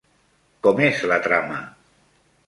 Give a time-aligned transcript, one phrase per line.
[0.67, 1.59] Com és la trama?